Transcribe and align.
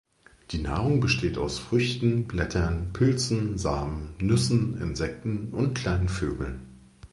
Die 0.49 0.57
Nahrung 0.57 0.99
besteht 0.99 1.37
aus 1.37 1.59
Früchten, 1.59 2.25
Blättern, 2.27 2.91
Pilzen, 2.91 3.59
Samen, 3.59 4.15
Nüssen, 4.17 4.81
Insekten 4.81 5.49
und 5.53 5.75
kleinen 5.75 6.09
Vögeln. 6.09 6.65